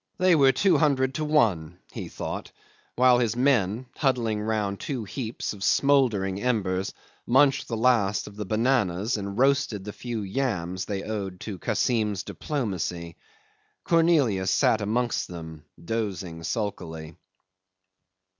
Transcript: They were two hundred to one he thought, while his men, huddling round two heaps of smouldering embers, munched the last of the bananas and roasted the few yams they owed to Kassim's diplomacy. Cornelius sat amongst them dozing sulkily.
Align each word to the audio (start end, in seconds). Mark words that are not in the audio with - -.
They 0.17 0.33
were 0.33 0.51
two 0.51 0.79
hundred 0.79 1.13
to 1.13 1.23
one 1.25 1.77
he 1.91 2.07
thought, 2.09 2.51
while 2.95 3.19
his 3.19 3.35
men, 3.35 3.85
huddling 3.95 4.41
round 4.41 4.79
two 4.79 5.03
heaps 5.03 5.53
of 5.53 5.63
smouldering 5.63 6.41
embers, 6.41 6.91
munched 7.27 7.67
the 7.67 7.77
last 7.77 8.25
of 8.25 8.35
the 8.35 8.43
bananas 8.47 9.15
and 9.15 9.37
roasted 9.37 9.83
the 9.83 9.93
few 9.93 10.23
yams 10.23 10.85
they 10.85 11.03
owed 11.03 11.39
to 11.41 11.59
Kassim's 11.59 12.23
diplomacy. 12.23 13.15
Cornelius 13.83 14.49
sat 14.49 14.81
amongst 14.81 15.27
them 15.27 15.65
dozing 15.79 16.41
sulkily. 16.41 17.15